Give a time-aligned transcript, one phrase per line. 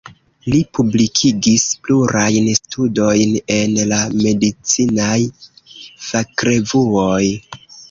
[0.51, 5.21] Li publikis plurajn studojn en la medicinaj
[6.09, 7.23] fakrevuoj.